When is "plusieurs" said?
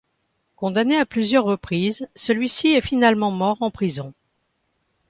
1.05-1.43